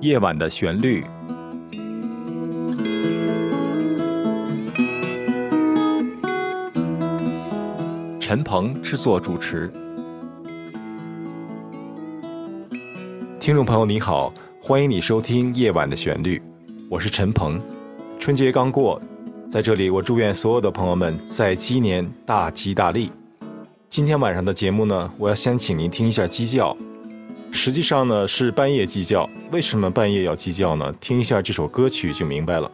[0.00, 1.04] 夜晚的旋律，
[8.18, 9.70] 陈鹏制作主持。
[13.38, 16.38] 听众朋友你好，欢迎你收听《夜晚的旋律》，
[16.88, 17.60] 我是陈鹏。
[18.18, 18.98] 春节刚过，
[19.50, 23.12] 在这里我祝愿所有的朋友们在鸡年大吉大利。
[23.90, 26.74] 今天晚上的节目呢，我要先请您听一下鸡叫。
[27.52, 30.92] 实际上呢是半夜鸡叫，为什么半夜要鸡叫呢？
[31.00, 32.70] 听一下这首歌曲就明白了。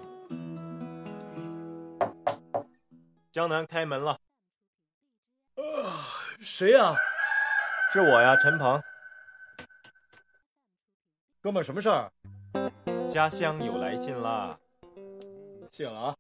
[3.32, 4.12] 江南开门了，
[5.56, 6.06] 啊，
[6.40, 6.94] 谁呀？
[7.92, 8.80] 是我呀，陈鹏。
[11.40, 12.10] 哥们，什么事儿？
[13.08, 14.58] 家乡有来信啦。
[15.70, 16.16] 谢了啊。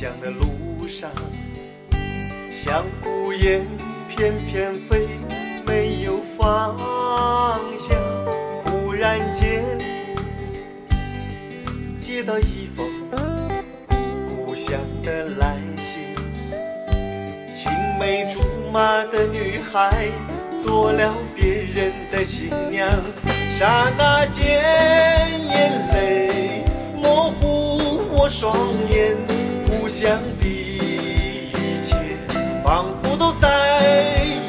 [0.00, 1.10] 乡的路上
[2.52, 3.66] 像孤雁
[4.08, 5.08] 翩翩飞，
[5.66, 6.78] 没有方
[7.76, 7.98] 向。
[8.64, 9.64] 忽然间
[11.98, 12.86] 接到一封
[14.28, 16.14] 故乡的来信，
[17.52, 18.40] 青梅竹
[18.72, 20.06] 马的女孩
[20.62, 22.88] 做了别人的新娘，
[23.58, 24.44] 刹那间
[25.50, 28.56] 眼泪模糊我双
[28.88, 29.16] 眼，
[29.88, 31.50] 想的一
[31.82, 31.96] 切。
[32.62, 33.48] 仿佛都在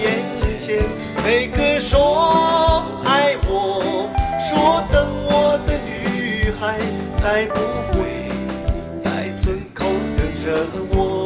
[0.02, 0.84] 眼前，
[1.26, 6.78] 每个说爱我、说等我的女孩，
[7.24, 7.56] 再不
[7.94, 8.30] 会
[9.00, 9.86] 在村口
[10.18, 11.19] 等着我。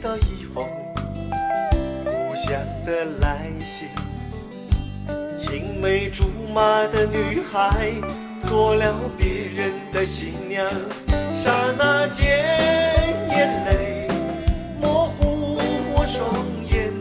[0.00, 0.64] 到一封
[2.04, 2.52] 故乡
[2.84, 3.88] 的来信，
[5.36, 7.92] 青梅竹马的女孩
[8.38, 10.64] 做了别人的新娘，
[11.34, 12.26] 刹那间
[13.30, 14.08] 眼泪
[14.80, 15.58] 模糊
[15.94, 16.30] 我双
[16.70, 16.92] 眼，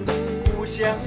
[0.55, 0.97] 故乡。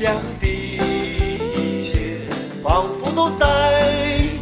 [0.00, 2.22] 想的一切，
[2.62, 3.44] 仿佛都在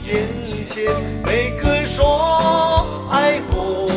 [0.06, 0.28] 眼
[0.64, 0.84] 前。
[1.24, 3.88] 每个说爱我、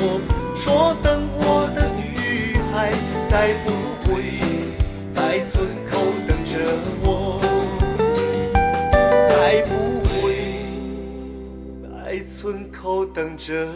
[0.56, 2.92] 说等我的女孩，
[3.30, 3.70] 再不
[4.02, 4.24] 会
[5.14, 6.58] 在村口等着
[7.04, 7.40] 我，
[9.30, 10.34] 再不会
[11.94, 13.68] 在村口等着。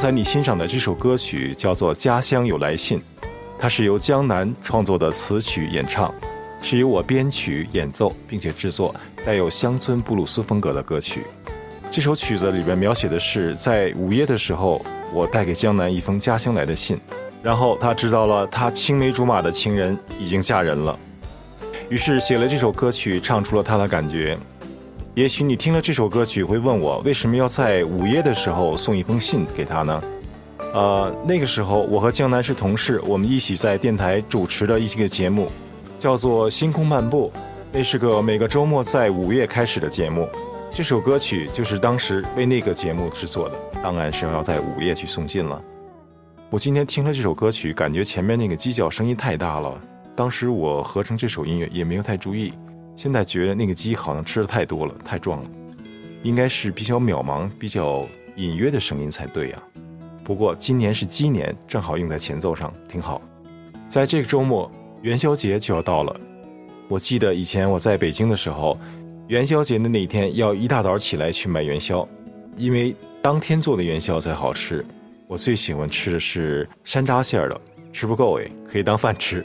[0.00, 2.98] 刚才你欣赏的这首歌曲叫做《家乡有来信》，
[3.58, 6.10] 它是由江南创作的词曲演唱。
[6.62, 8.94] 是由我编曲、演奏并且制作，
[9.26, 11.24] 带有乡村布鲁斯风格的歌曲。
[11.90, 14.82] 这首曲子里边描写的是在午夜的时候，
[15.12, 16.98] 我带给江南一封家乡来的信，
[17.42, 20.98] 然后他知道了他青梅竹马的情人已经嫁人了，
[21.90, 24.38] 于是写了这首歌曲，唱出了他的感觉。
[25.14, 30.02] 也许你听了这首歌曲会问我，为什么要在午夜的时候送一封信给他呢？
[30.72, 35.50] 呃，那个时候我和江南是同事，我们一起在电台主持的一个节目，
[35.98, 37.32] 叫做《星空漫步》，
[37.72, 40.28] 那是个每个周末在午夜开始的节目。
[40.72, 45.60] 这首歌曲就是当时为那个节目制作的，当然是要在午夜去送信了。
[46.50, 49.74] 我今天听了这首歌曲，感觉前面那个鸡叫声音太大了，
[50.14, 52.52] 当时我合成这首音乐也没有太注意。
[53.00, 55.50] 现在觉得那个鸡好像吃的太多了，太壮了，
[56.22, 58.06] 应该是比较渺茫、比较
[58.36, 59.62] 隐约的声音才对呀。
[60.22, 63.22] 不过今年是鸡年，正好用在前奏上，挺好。
[63.88, 64.70] 在这个周末，
[65.00, 66.14] 元宵节就要到了。
[66.88, 68.78] 我记得以前我在北京的时候，
[69.28, 72.06] 元宵节的那天要一大早起来去买元宵，
[72.58, 74.84] 因为当天做的元宵才好吃。
[75.26, 77.58] 我最喜欢吃的是山楂馅儿的，
[77.94, 79.42] 吃不够哎，可以当饭吃。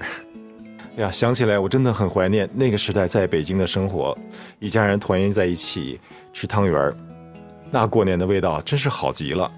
[0.98, 4.18] 呀，想起来我真的很怀念那个时代在北京的生活，
[4.60, 6.00] 一家人团圆在一起
[6.32, 6.96] 吃汤圆儿，
[7.70, 9.52] 那过年的味道真是好极了。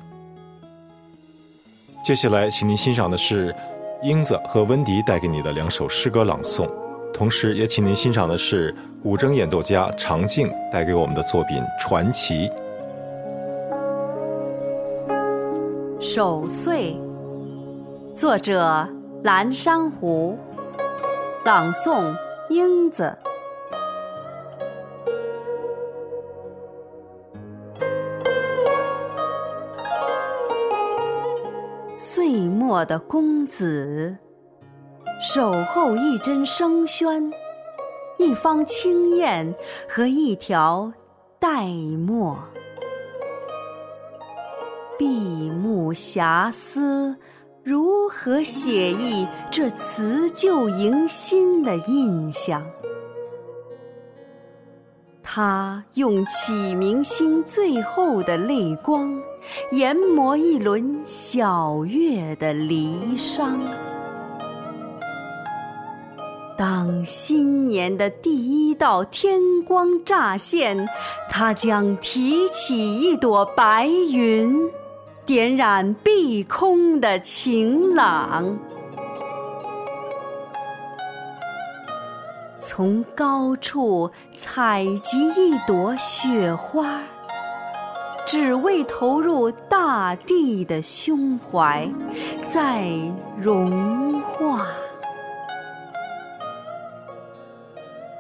[2.04, 3.54] 接下来，请您欣赏的是
[4.02, 6.68] 英子和温迪带给你的两首诗歌朗诵，
[7.14, 8.74] 同时也请您欣赏的是
[9.04, 12.50] 古筝演奏家常静带给我们的作品《传奇》。
[16.00, 16.98] 守岁，
[18.16, 18.90] 作者
[19.24, 20.40] 蓝珊瑚。
[21.48, 22.14] 朗诵：
[22.50, 23.18] 英子。
[31.98, 34.18] 岁末的公子，
[35.22, 37.32] 守候一针生宣，
[38.18, 39.56] 一方青雁
[39.88, 40.92] 和一条
[41.40, 41.66] 黛
[41.98, 42.38] 墨，
[44.98, 47.16] 闭目遐思。
[47.68, 52.64] 如何写意这辞旧迎新的印象？
[55.22, 59.22] 他用启明星最后的泪光，
[59.72, 63.60] 研磨一轮小月的离殇。
[66.58, 70.88] 当新年的第一道天光乍现，
[71.30, 74.58] 他将提起一朵白云。
[75.28, 78.58] 点染碧空的晴朗，
[82.58, 87.02] 从高处采集一朵雪花，
[88.26, 91.92] 只为投入大地的胸怀，
[92.48, 92.88] 在
[93.38, 94.66] 融化。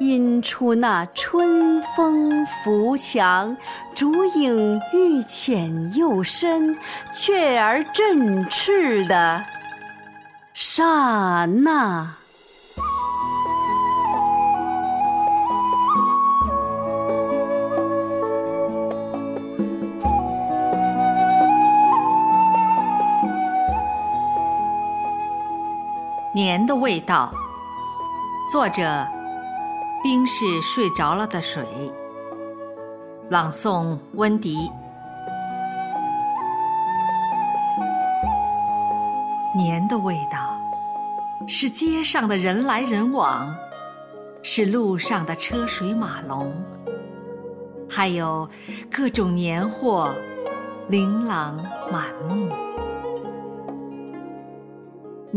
[0.07, 3.57] 因出那春风拂墙，
[3.94, 6.77] 烛影愈浅又深，
[7.12, 9.44] 雀儿振翅的
[10.54, 12.15] 刹那。
[26.33, 27.30] 年的味道，
[28.49, 29.17] 作者。
[30.04, 31.66] 冰是睡着了的水。
[33.30, 34.69] 朗诵：温迪。
[39.56, 40.56] 年的味道，
[41.47, 43.54] 是街上的人来人往，
[44.44, 46.54] 是路上的车水马龙，
[47.89, 48.47] 还有
[48.92, 50.13] 各种年货，
[50.89, 51.56] 琳琅
[51.92, 52.67] 满目。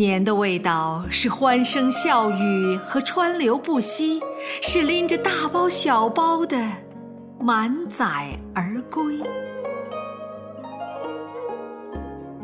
[0.01, 4.19] 年的味道是欢声笑语和川流不息，
[4.63, 6.59] 是拎着大包小包的
[7.39, 9.21] 满载而归。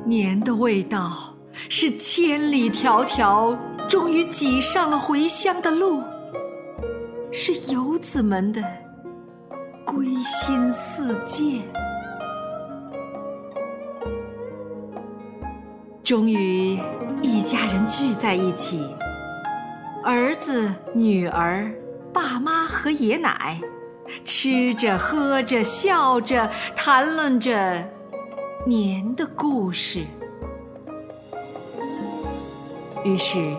[0.04, 1.34] 年的味道
[1.70, 3.56] 是千里迢迢
[3.88, 6.02] 终于挤上了回乡的路，
[7.32, 8.62] 是游子们的
[9.82, 11.62] 归心似箭。
[16.04, 16.78] 终于，
[17.26, 18.88] 一家人聚在一起，
[20.04, 21.68] 儿子、女儿、
[22.12, 23.60] 爸妈和爷奶，
[24.24, 27.84] 吃着、喝着、笑着，谈论着
[28.64, 30.06] 年的故事。
[33.02, 33.56] 于是，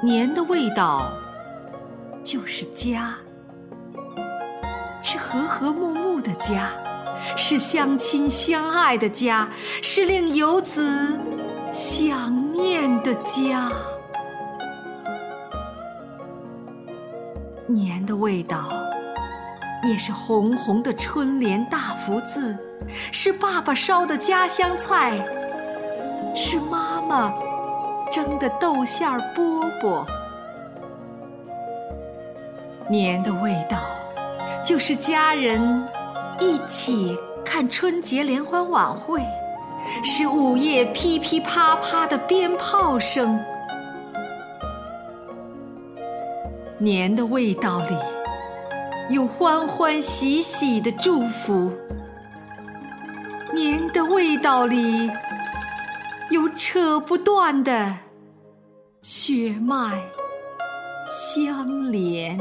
[0.00, 1.12] 年的味道
[2.22, 3.16] 就是家，
[5.02, 6.70] 是和和睦睦的家。
[7.36, 9.48] 是相亲相爱的家，
[9.82, 11.18] 是令游子
[11.70, 13.70] 想念的家。
[17.66, 18.64] 年的味道，
[19.84, 22.56] 也是红红的春联大福字，
[23.12, 25.12] 是爸爸烧的家乡菜，
[26.34, 27.34] 是妈妈
[28.10, 30.06] 蒸的豆馅儿饽饽。
[32.88, 33.76] 年的味道，
[34.64, 35.86] 就是家人
[36.40, 39.22] 一起看春节联欢晚会，
[40.02, 43.38] 是午夜噼噼啪啪的鞭炮声。
[46.78, 47.96] 年的味道里，
[49.14, 51.70] 有欢欢喜喜的祝福；
[53.52, 55.10] 年的味道里，
[56.30, 57.96] 有扯不断的
[59.02, 60.00] 血脉
[61.04, 62.38] 相连。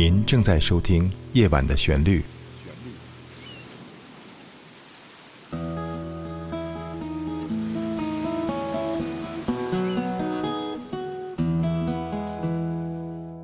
[0.00, 2.20] 您正在收听《夜晚的旋律》。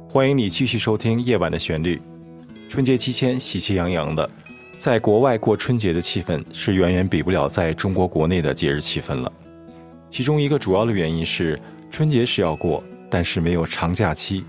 [0.09, 1.97] 欢迎你继续收听《夜晚的旋律》。
[2.69, 4.31] 春节期间喜气洋洋的，
[4.79, 9.33] 在国外过春节的气氛是远远比不了在中国国内的节日气氛了。
[10.09, 11.59] 其中一个主要的原因是，
[11.91, 12.81] 春节是要过，
[13.11, 14.45] 但是没有长假期。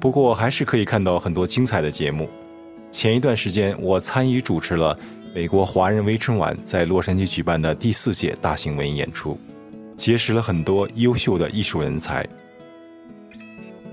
[0.00, 2.28] 不过还是可以看到很多精彩的节目。
[2.90, 4.98] 前一段时间，我参与主持了
[5.34, 9.38] 美国华人微春晚在洛杉矶举办的第四届大型文艺演出，
[9.96, 12.26] 结识了很多优秀的艺术人才。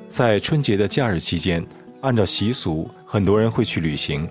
[0.07, 1.65] 在春节的假日期间，
[2.01, 4.27] 按照习俗，很多人会去旅行。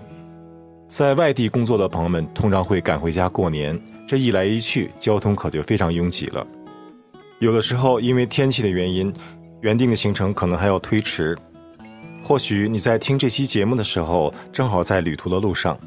[0.87, 6.45] 在外地工作的朋友们通常会赶回家过年，这一来一去，交通可就非常拥挤了。
[7.39, 9.13] 有的时候因为天气的原因，
[9.61, 11.37] 原定的行程可能还要推迟。
[12.23, 15.77] 或许你在听这期节目的时候，正好在旅途的路上，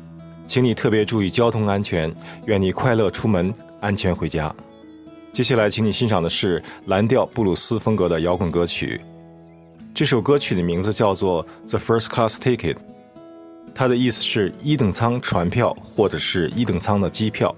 [0.47, 2.15] 请你特别注意交通安全。
[2.45, 4.55] 愿你快乐出门，安全回家。
[5.33, 9.01] 接下来，请你欣赏的是蓝调布鲁斯风格的摇滚歌曲。
[9.95, 12.75] 这首歌曲的名字叫做《The First Class Ticket》，
[13.75, 17.55] 它的意思是一等舱船票或者是一等舱的机票。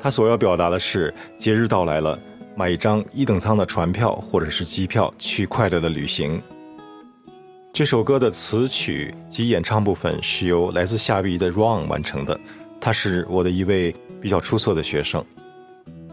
[0.00, 2.18] 它所要表达的是节日到来了，
[2.56, 6.42] 买一张一等舱的船票或者是机票去快乐的旅行。
[7.74, 12.38] 这首歌的词曲及演唱部分是由来自夏威夷的 Ron 完成的，
[12.80, 15.24] 他是我的一位比较出色的学生。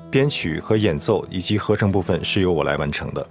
[0.09, 3.23] 编曲和演奏以及合成部分是由我来完成的。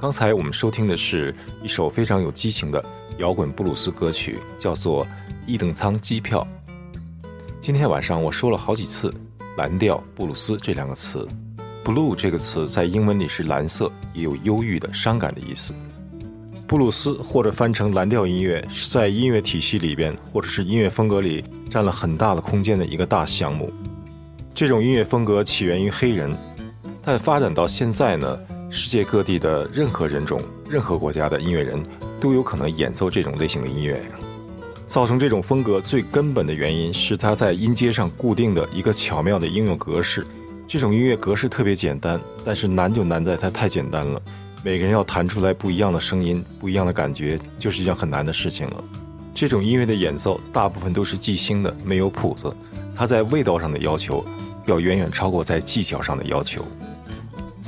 [0.00, 2.82] 刚才我们收听的是一首非常有激情的
[3.18, 5.04] 摇滚布鲁斯歌曲，叫做
[5.44, 6.46] 《一等舱机票》。
[7.60, 9.12] 今天晚上我说了好几次
[9.58, 11.26] “蓝调布鲁斯”这两个词
[11.84, 15.74] ，“blue” 这个词在英文里是蓝色，也有忧郁的、伤感的意思。
[16.68, 23.72] 布鲁斯或者翻成蓝调音乐，是在音乐体系里边或者是音乐风格里占了很大的空间的一个大项目。
[24.54, 26.32] 这种音乐风格起源于黑人，
[27.02, 28.38] 但发展到现在呢？
[28.70, 31.82] 世界各地的任何人种、任何国家的音乐人
[32.20, 34.02] 都有可能演奏这种类型的音乐。
[34.86, 40.26] 造成这种风格最根本的原因是它在音阶上固定的一个巧妙的应用格式。
[40.66, 44.20] 这种音乐格式特别简单，但是难就难在它太简单了。
[44.62, 48.84] 每个人要弹出来不一样的声音、不一样的感觉，就是一件很难的事情了。
[49.34, 52.54] 这种音乐的演奏大部分都是即兴的，没有谱子。
[52.94, 54.24] 它在味道上的要求
[54.66, 56.64] 要远远超过在技巧上的要求。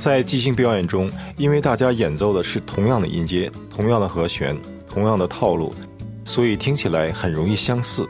[0.01, 4.57] 在即兴表演中，因为大家演奏的是同样的音阶、同样的和弦、
[4.89, 5.71] 同样的套路，
[6.25, 8.09] 所以听起来很容易相似。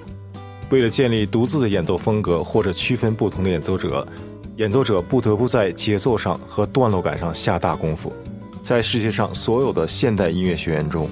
[0.69, 4.07] 为了建立独自的演奏风格或者区分不同的演奏者，
[4.55, 8.13] 演奏者不得不在节奏上和段落感上下大功夫。
[8.61, 11.09] 在世界上所有的现代音乐学院中，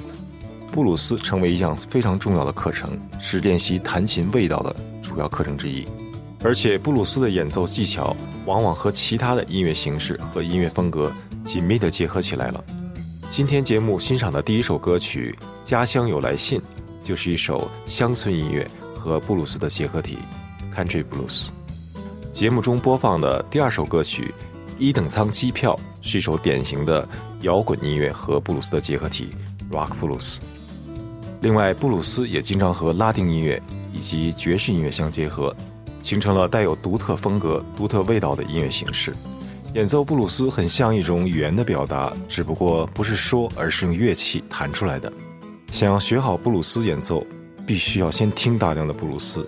[0.72, 5.86] 布鲁斯成为一项非常重要的课程，是练习弹琴味道的主要课程之一。
[6.42, 11.12] 而且，布鲁斯的演奏技巧往往和其他的音乐形式和音乐风格
[11.44, 12.64] 紧密地结合起来了。
[13.30, 15.38] 今天节目欣赏的第一首歌曲
[15.70, 16.58] 《家乡有来信》，
[17.04, 20.18] 就是一首乡村音乐和布鲁斯的结合体
[20.74, 21.50] （Country Blues）。
[22.32, 24.34] 节目中播放的第二首歌曲
[24.80, 27.08] 《一等舱机票》，是一首典型的
[27.42, 29.28] 摇滚音乐和布鲁斯的结合体
[29.70, 30.38] （Rock Blues）。
[31.42, 33.62] 另外，布鲁斯也经常和拉丁音乐
[33.94, 35.54] 以及爵士音乐相结合。
[36.02, 39.14] 形成了带有独特风格、独特味道的音乐形式。
[39.76, 45.12] 演奏布鲁斯很像一种语言的表达，只不过不是说，而是用乐器弹出来的。
[45.72, 47.24] 想要学好布鲁斯演奏，
[47.68, 49.48] 必须要先听大量的布鲁斯，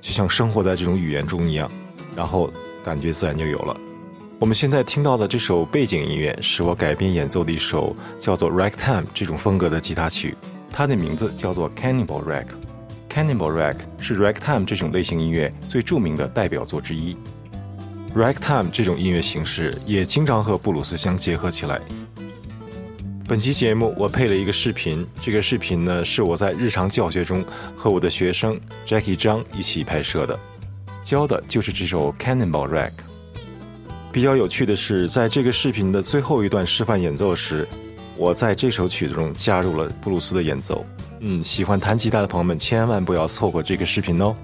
[0.00, 1.70] 就像生活在这种语言中一样，
[2.14, 2.52] 然后
[2.84, 3.74] 感觉自然就有了。
[4.38, 10.36] 我们现在听到的这首背景音乐是我改编演奏的一首叫做《Ragtime》这种风格的吉他曲，
[10.70, 12.44] 它的名字叫做《Cannibal Rag》。
[13.12, 17.14] Cannibal Rag 是 Ragtime 这种类型音乐最著名的代表作之一。
[18.16, 21.78] Ragtime 这种音乐形式也经常和布鲁斯相结合起来。
[23.28, 27.44] 本期节目我配了一个视频，这个视频呢是我在日常教学中
[27.76, 30.38] 和我的学生 Jackie 张一起拍摄的，
[31.04, 32.92] 教的就是这首 Cannibal Rag。
[34.10, 37.68] 比较有趣的是，在这个视频的最后一段示范演奏时，
[38.16, 40.86] 我在这首曲子中加入了布鲁斯的演奏。
[41.24, 44.34] 嗯，喜欢弹吉他的朋友们千万不要错过这个视频哦！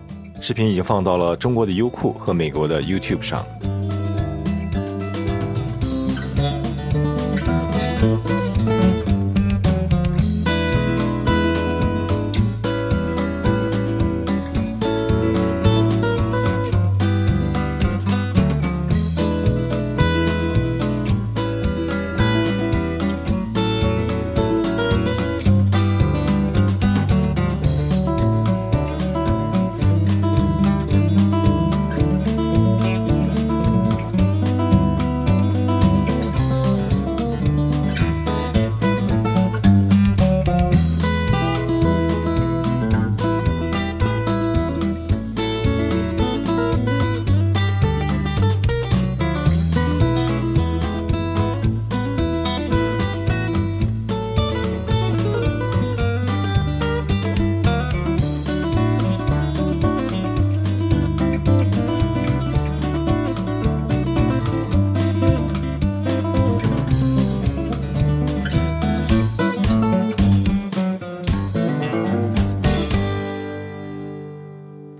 [0.41, 3.45] 视频已经放到了中国的优酷和美国的 YouTube 上。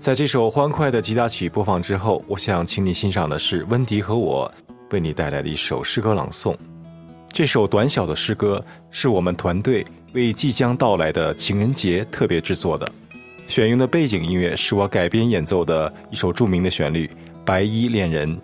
[0.09, 4.51] 在这首欢快的吉他曲播放之后，我想请你欣赏的是温迪和我
[4.89, 6.55] 为你带来的一首诗歌朗诵。
[7.31, 12.91] 这首短小的诗歌是我们团队为即将到来的情人节特别制作的。
[13.45, 17.05] 选用的背景音乐是我改编演奏的一首著名的旋律
[17.45, 18.35] 《白衣恋人》。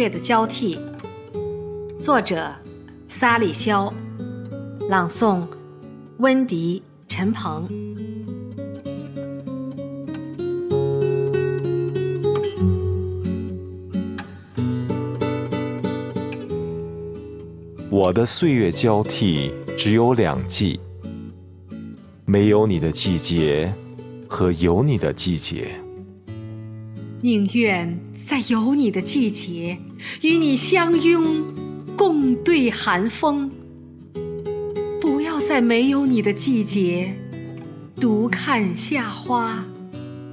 [0.00, 0.78] 月的交替，
[2.00, 2.50] 作者：
[3.06, 3.92] 萨里肖，
[4.88, 5.42] 朗诵：
[6.20, 7.68] 温迪、陈鹏。
[17.90, 20.80] 我的岁月交替只有两季，
[22.24, 23.70] 没有你的季节
[24.26, 25.74] 和有你的季节。
[27.22, 29.78] 宁愿在有你的季节
[30.22, 31.44] 与你相拥，
[31.96, 33.50] 共对寒风；
[35.00, 37.14] 不要在没有你的季节
[37.96, 39.64] 独看夏花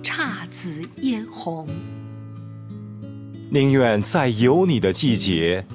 [0.02, 1.68] 姹紫嫣红。
[3.50, 5.66] 宁愿在有你的季节。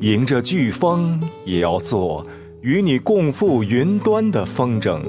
[0.00, 2.24] 迎着飓风，也要做
[2.62, 5.02] 与你共赴云端的风筝。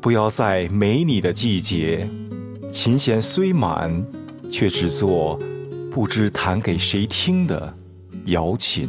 [0.00, 2.08] 不要在没你的季节，
[2.70, 4.02] 琴弦虽满，
[4.50, 5.38] 却只做
[5.90, 7.74] 不知弹给谁听的
[8.26, 8.88] 瑶琴。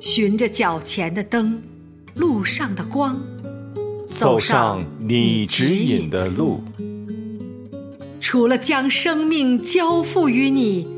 [0.00, 1.60] 循着脚前的灯，
[2.14, 3.20] 路上的光，
[4.06, 6.62] 走上你指引的路。
[8.20, 10.88] 除了将生命交付于你。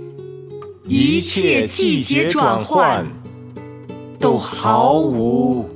[0.91, 3.07] 一切季节转换
[4.19, 5.69] 都毫无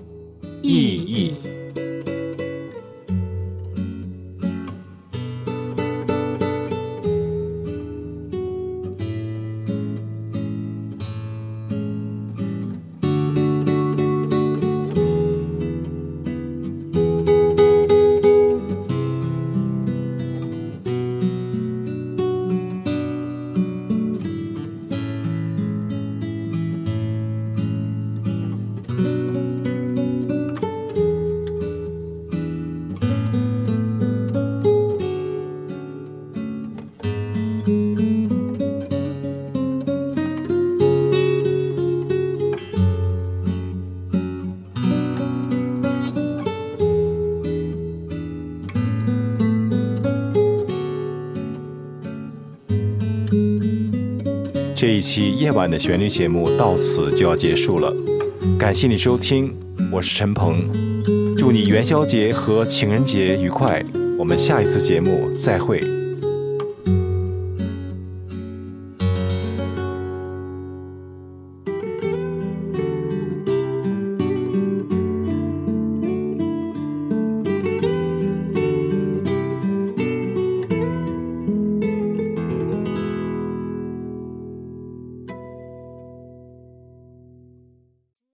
[0.63, 1.35] 意义。
[54.83, 57.95] 这一期夜晚的旋律节目到此就要结束了，
[58.59, 59.55] 感谢你收听，
[59.93, 60.69] 我是陈鹏，
[61.39, 63.81] 祝你元宵节和情人节愉快，
[64.19, 65.92] 我们下一次节目再会。